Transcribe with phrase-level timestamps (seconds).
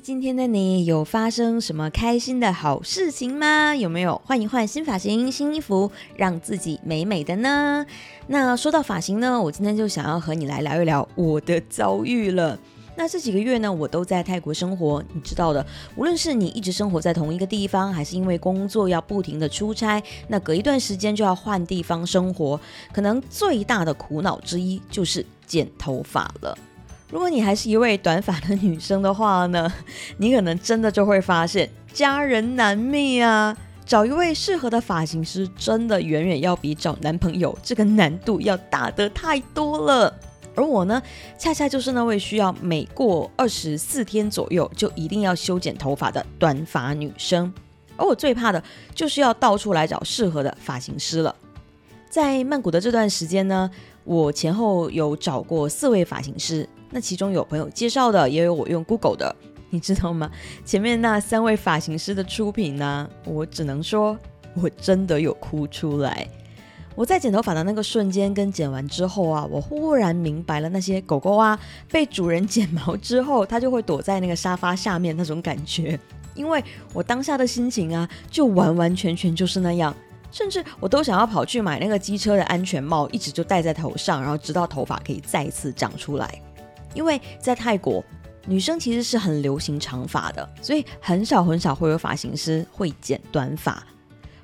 [0.00, 3.74] 今天的你有发生什么开心的好事情吗？
[3.74, 7.84] 有没有换一换新发型、新衣服，让自己美美的呢？
[8.26, 12.58] 那说到发型呢，我今天就想要和你来聊一聊我的遭遇了。
[12.96, 15.64] 那这几个月呢，我都在泰国生活，你知道的，
[15.96, 22.60] 无论是你一直生活在同一个地方，还是因为工作要不停的出差，那隔一段时间就要换地方生活，
[22.92, 26.56] 可能最大的苦恼之一就是剪头发了。
[27.14, 29.72] 如果你还是一位短发的女生的话呢，
[30.18, 40.12] 你可能真的就会发现家人难觅啊，找一位适合的发型师真的远远要比找男朋友这个难度要大得太多了。
[40.56, 41.00] 而我呢，
[41.38, 47.54] 恰恰就是那位需要每过二十四天左右就一定要修剪头发的短发女生。
[47.96, 48.60] 而我最怕的
[48.92, 51.32] 就是要到处来找适合的发型师了。
[52.10, 53.70] 在曼谷的这段时间呢，
[54.02, 56.68] 我前后有找过四位发型师。
[56.94, 59.34] 那其中有朋友介绍的，也有我用 Google 的，
[59.70, 60.30] 你知道吗？
[60.64, 64.16] 前面那三位发型师的出品呢，我只能说，
[64.54, 66.24] 我真的有哭出来。
[66.94, 71.58] 我在剪头发的那个瞬间跟剪完之后啊，我忽然明白了那些狗狗啊
[71.90, 75.98] 被主人剪毛之后，它就会躲在那个沙发下面那种感觉，
[76.36, 79.92] 因为我当下的心情啊，就完完全全就是那样，
[80.30, 86.40] 甚至我都想要跑去买那个机车的安全帽，一直就戴在头上，然后直到头发可以再次长出来。
[86.94, 88.02] 因为在泰国，
[88.46, 93.84] 女生其实是很流行长发的，所以很少很少会有发型师会剪短发。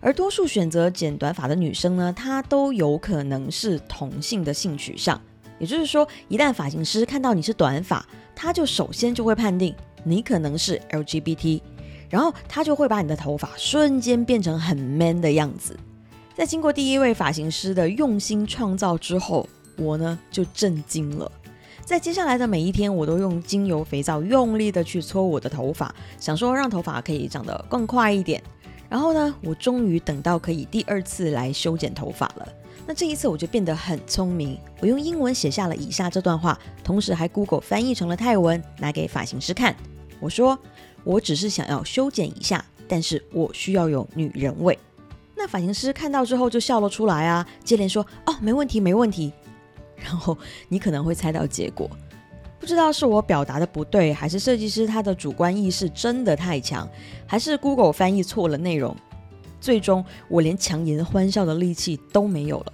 [0.00, 5.20] 而多数选择剪短发的女生呢，她都有可能是同性的性取向。
[5.58, 11.60] 也就是说，一旦发型师看到你是短发，他就首先就会判定你可能是 LGBT，
[12.08, 15.76] 然后他就会把你的头发瞬间变成很 man 的样子。
[16.36, 21.28] 在经过第一位发型师的用心创造之后，我呢就震惊了。
[21.88, 28.42] 在接下来的每一天，我都用精油肥皂用力的去搓我的头发，想说让头发可以长得更快一点。
[28.90, 32.46] 然后呢，我终于等到可以第二次来修剪头发了。
[32.86, 39.74] 那这一次我就变得很聪明，我用英文写下了以下这段话，同时还 Google 翻译成了泰文，拿给发型师看。
[40.20, 40.58] 我说，
[41.04, 44.78] 我只是想要修剪一下，但是我需要有女人味。
[45.34, 49.32] 那发型师看到之后就笑了出来啊，接连说，哦，没问题，没问题。
[50.02, 50.36] 然后
[50.68, 51.88] 你可能会猜到结果，
[52.58, 56.88] 不知道是我表达的不对，还是设计师他的主观意识真的太强，
[57.26, 58.96] 还是 Google 翻译错了内容。
[59.60, 62.72] 最终我连强颜欢笑的力气都没有了，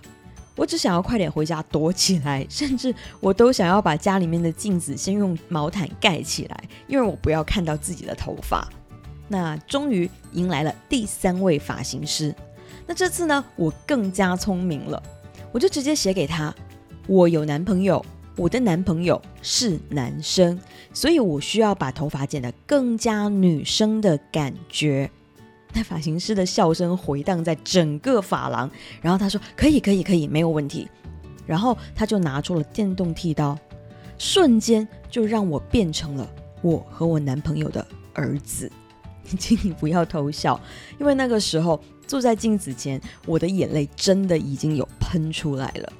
[0.54, 8.68] 我只想要快点回家躲起来，甚至我都想要把家里面的镜子先用毛毯盖起来，因为我不要看到自己的头发。
[9.26, 12.34] 那终于迎来了第三位发型师，
[12.86, 15.02] 那这次呢，我更加聪明了，
[15.50, 16.54] 我就直接写给他。
[17.06, 18.04] 我有男朋友，
[18.36, 20.58] 我的男朋友是男生，
[20.92, 25.10] 所以我需要把头发剪得更加女生的感觉。
[25.74, 28.70] 那发型师的笑声回荡在整个发廊，
[29.02, 30.88] 然后他说：“可以，可以，可以，没有问题。”
[31.46, 33.58] 然后他就拿出了电动剃刀，
[34.16, 36.26] 瞬间就让我变成了
[36.62, 38.70] 我和我男朋友的儿子。
[39.38, 40.58] 请你不要偷笑，
[40.98, 45.92] 因为那个时候坐在镜子前，我的眼泪真的已经有喷出来了。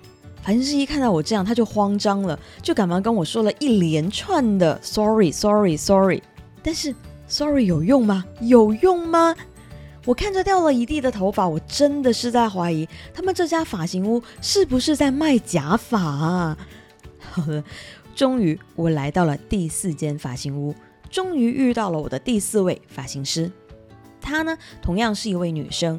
[0.44, 6.22] 发型师一看到我这样，他就慌张了，就赶忙跟我说了一连串的 “sorry sorry sorry”。
[6.62, 6.94] 但是
[7.26, 8.22] “sorry” 有用吗？
[8.42, 9.34] 有用吗？
[10.04, 16.58] 我看着掉了一地的头发，我真的是在怀疑他们这家发型屋是不是在卖假发啊？
[17.20, 17.64] 好了，
[18.14, 20.74] 终于我来到了第四间发型屋，
[21.08, 23.50] 终于遇到了我的第四位发型师。
[24.20, 25.98] 她呢，同样是一位女生。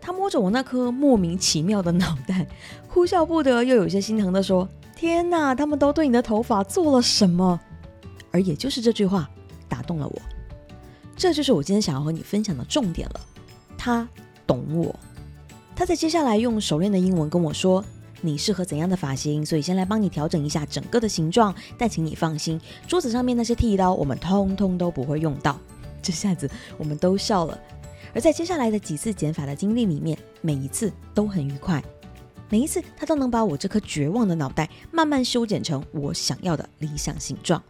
[0.00, 2.46] 他摸着我那颗莫名其妙的脑袋，
[2.88, 7.60] 哭笑不得，又有些心疼的说：“天哪，他们都对你的头发做了什么？”
[8.32, 9.28] 而也就是这句话
[9.68, 10.22] 打动了我，
[11.16, 13.20] 这就是我今天想要和你分享的重点了。
[13.76, 14.08] 他
[14.46, 14.94] 懂我，
[15.74, 17.84] 他在接下来用熟练的英文跟我说
[18.22, 19.44] ：“你适合怎样的发型？
[19.44, 21.54] 所以先来帮你调整一下整个的形状。
[21.76, 25.58] 但请你放心，桌子上面那些剃刀我们通通都不会用到。”
[26.02, 26.48] 这下子
[26.78, 27.58] 我们都笑了。
[28.14, 31.82] 而在接下来的几次剪发的经历里面，每一次都很愉快，
[32.48, 37.62] 每一次他都能把我这颗绝望的脑袋慢慢修剪成我想要的理想形状。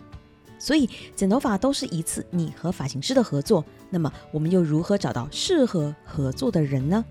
[0.59, 7.05] 所以剪头发都是一次你和发型师的合作，那么我们又如何找到适合合作的人呢？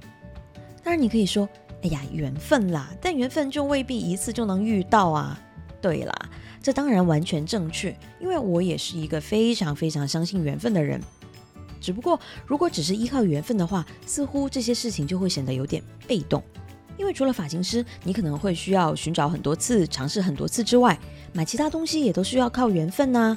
[0.83, 1.49] 当然你可以说，
[1.81, 5.39] 哎呀，缘分啦，但缘分就未必一次就能遇到啊。
[5.81, 6.13] 对啦，
[6.61, 11.01] 这当然完全正确，因为我也是一个非常非常相信缘分的人。
[11.89, 16.43] 只不过，如果只是依靠缘分的话，似乎这些事情就会显得有点被动。
[16.99, 20.95] 因为除了发型师，你可能会需要寻找很多次、尝试很多次之外，
[21.33, 23.35] 买其他东西也都需要靠缘分呐。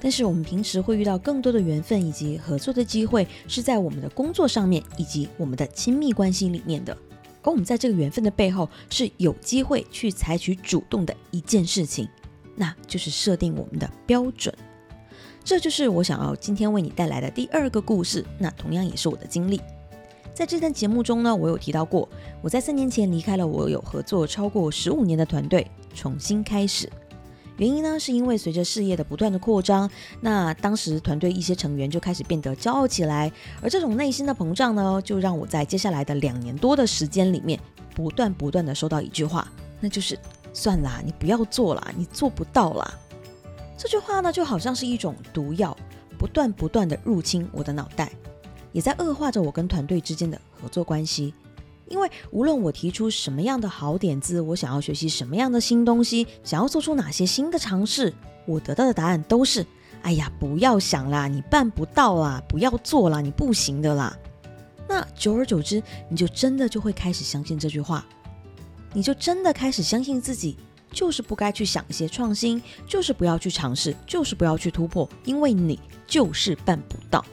[0.00, 6.92] 但是我们平时会遇到更多的缘分以及合作的机会，是在我们的工作上面以及我们的亲密关系里面的。
[7.44, 12.08] 而我们在这个缘分的背后，是有机会去采取主动的一件事情，
[12.56, 14.52] 那就是设定我们的标准。
[15.48, 19.58] 这就是我想要今天为你带来的第二个故事，那同样也是我的经历。
[20.34, 22.06] 在这段节目中呢，我有提到过，
[22.42, 26.86] 我在三年前离开了我有合作超过十五年的团队，重新开始。
[27.56, 29.88] 原因呢，是因为随着事业的不断的扩张，
[30.20, 37.58] 那当时团队一些成员就开始变得骄傲起来，而这种内心的膨胀呢，就让我在接下来的两年多的时间里面，
[37.94, 39.50] 不断不断的收到一句话，
[39.80, 40.18] 那就是
[40.52, 42.98] 算啦，你不要做啦，你做不到啦。
[43.78, 45.74] 这句话呢，就好像是一种毒药，
[46.18, 48.10] 不断不断的入侵我的脑袋。
[48.72, 51.32] 也在恶化着我跟团队之间的合作关系，
[51.88, 58.12] 因为无论我提出什么样的好点子，我想要学习什么样的新东西，想要做出哪些新的尝试，
[58.46, 59.64] 我得到的答案都是：
[60.02, 64.14] 哎呀，不要想啦，你办不到啦，不要做啦，你不行的啦。
[64.88, 68.04] 那久而久之，你就真的就会开始相信这句话，
[68.92, 70.56] 你就真的开始相信自己
[70.98, 75.78] 就是不该去想一些创新，就是不要去尝试，就是不要去突破，因为你
[76.08, 77.24] 就是办不到。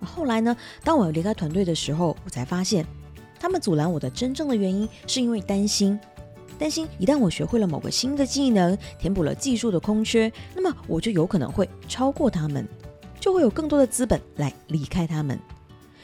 [0.00, 0.56] 后来呢？
[0.82, 2.84] 当我离开团队的时候，我才发现，
[3.38, 5.96] 他们阻拦我的真正的原因，是因为担心，
[6.58, 12.66] 担心一旦我学会了某个新的技能，填补了技术的空缺，那么我就有可能会超过他们，
[13.20, 15.38] 就会有更多的资本来离开他们。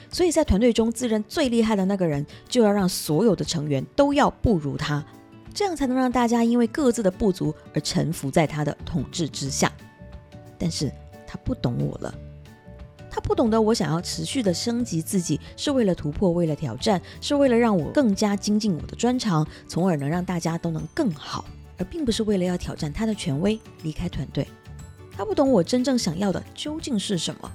[0.08, 5.04] 所以在团队中自认最厉害的那个人，就要让所有的成员都要不如他，
[5.56, 9.72] 这样才能让大家因为各自的不足而臣服在他的统治之下。
[10.58, 10.92] 但是
[11.26, 12.14] 他不懂我了。
[13.10, 21.46] 他不懂得我想要持续的升级自己，是为了突破，为了挑战，是为了让我更加精进我的专长，从而能让大家都能更好，
[21.78, 24.46] 而并不是为了要挑战他的权威，离开团队。
[25.16, 27.50] 他不懂我真正想要的究竟是什么。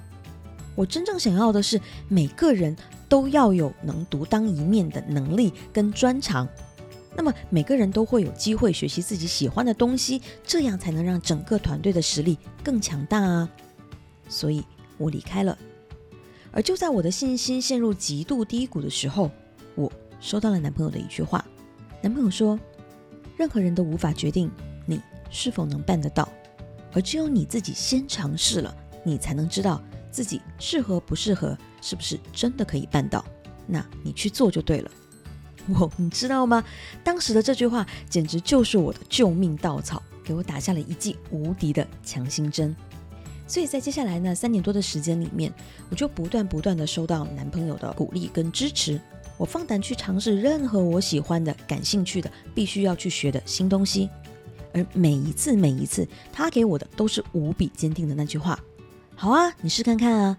[0.74, 2.76] 我真正想要的是每个人
[3.08, 6.48] 都要有能独当一面的能力跟专长，
[7.16, 13.48] 那么每个人都会有机会学习自己喜欢的东西，这样才能让整个团队的实力更强大啊！
[14.28, 14.64] 所以。
[14.98, 15.58] 我离开了，
[16.52, 19.28] 而就在我的信心陷入极度低谷的时候，
[19.74, 21.44] 我收到了男朋友的一句话。
[22.00, 22.60] 男朋友说
[23.36, 24.48] ：“任何人都无法决定
[24.86, 26.28] 你是否能办得到，
[26.92, 28.72] 而只有你自己先尝试了，
[29.02, 33.24] 你才能知道自己适合不适合，是不是真的可以办到。
[33.66, 34.90] 那你去做就对了。”
[35.78, 36.64] 我，你知道吗？
[37.04, 42.74] 当时的这句话简直就是我的救命稻草，给我打下了一剂无敌的强心针。
[43.46, 45.52] 所以在接下来呢三年多的时间里面，
[45.90, 48.98] 我就不断不断的收到男朋友的鼓励跟支持，
[49.36, 54.08] 我放胆去尝试任何我喜欢的、感兴趣的、必须要去学的新东西，
[54.72, 58.58] 而每一次每一次，他给我的都是无比坚定的那句话：
[59.14, 60.38] 好啊，你试看看啊！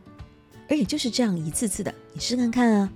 [0.70, 2.90] 而也就是这样一次次的，你试看看啊，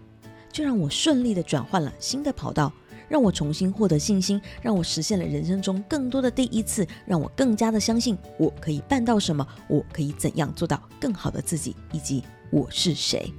[0.51, 2.71] 就让我顺利的转换了新的跑道。
[3.09, 12.21] 让我重新获得信心，让我实现了人生中更多的第一次，让我更加的相信我可以办到什么，我可以怎样做到更好的自己，以及
[12.51, 13.31] 我是谁。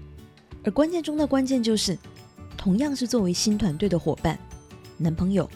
[0.65, 1.99] 而关键中的关键就是，
[2.57, 4.39] 同样是作为新团队的伙伴，
[4.97, 5.47] 男朋友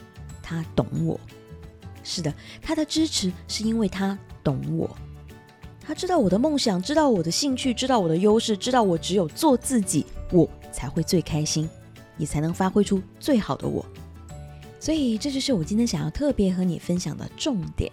[0.43, 1.19] 他懂我。
[2.03, 4.95] 是的，他的支持是因为他懂我，
[5.81, 11.69] 他知道我的梦想，知道我的兴趣，知道我的优势，知道我只有做自己，我才会最开心，
[12.17, 13.85] 你才能发挥出最好的我。
[14.79, 17.89] 所以，这就是我今天想要特别和你分享的重点。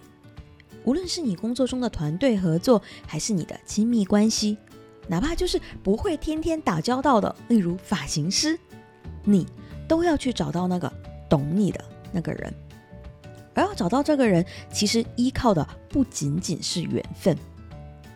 [0.83, 4.57] 无论是你工作中的团队合作，还是你的亲密关系，
[5.07, 8.59] 哪怕就是不会天天打交道的，例如发型师，
[9.23, 9.45] 你
[9.87, 10.91] 都要去找到那个
[11.29, 12.53] 懂你的那个人。
[13.53, 17.37] 而要找到这个人，其实依靠的不仅仅是缘分，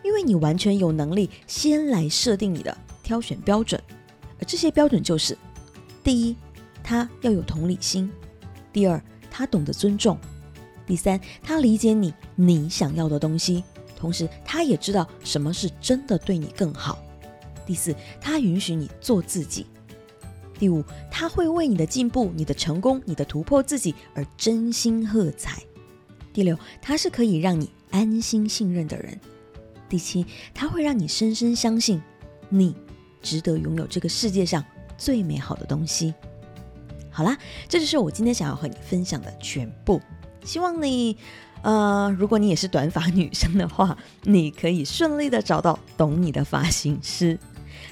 [0.02, 3.80] 因为你完全有能力先来设定你的挑选标准。
[4.38, 5.36] 而这些标准就是：
[6.02, 6.36] 第一，
[6.82, 8.10] 他要有同理心。
[8.72, 10.16] 第二，他懂得尊重；
[10.86, 13.64] 第三，他理解你你想要的东西，
[13.96, 16.98] 同时他也知道什么是真的对你更好；
[17.64, 19.64] 第四，他允许你做自己；
[20.58, 25.62] 第五，他会为你的进步、你的成功、你的突破自己而真心喝彩；
[26.34, 29.14] 第六，他是可以让你安心信任的人；
[29.88, 32.02] 第七，他会让你深深相信
[32.50, 32.74] 你
[33.26, 34.64] 值得拥有这个世界上
[34.96, 36.14] 最美好的东西。
[37.10, 37.36] 好啦，
[37.68, 40.00] 这就是我今天想要和你分享的全部。
[40.44, 41.16] 希望你，
[41.62, 47.36] 呃，如果你也是短发女生的话， 你可以顺利的找到懂你的发型师。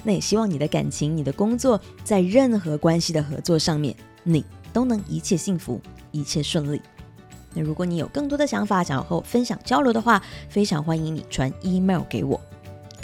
[0.03, 6.81] 那也希望你的感情、你的工作，在任何关系的合作上面，你都能一切幸福，一切顺利。
[7.53, 12.39] 那如果你有更多的想法想要和我分享交流的话，非常欢迎你传 email 给我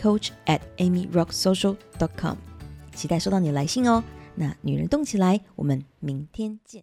[0.01, 2.35] ，coach at amyrocksocial.com，
[2.95, 4.03] 期待收到你的来信哦。
[4.33, 6.79] 那女人动起来，我们明天见。